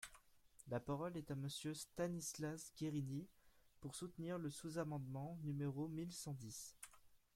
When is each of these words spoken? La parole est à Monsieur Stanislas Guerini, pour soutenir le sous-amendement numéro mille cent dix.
La 0.69 0.79
parole 0.79 1.15
est 1.15 1.29
à 1.29 1.35
Monsieur 1.35 1.75
Stanislas 1.75 2.73
Guerini, 2.75 3.27
pour 3.81 3.93
soutenir 3.93 4.39
le 4.39 4.49
sous-amendement 4.49 5.37
numéro 5.43 5.87
mille 5.89 6.11
cent 6.11 6.33
dix. 6.33 6.75